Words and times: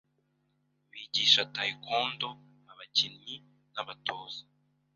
bigisha 0.91 1.41
Taekwondo 1.53 2.29
abakinnyi 2.71 3.35
n’abatoza 3.73 4.43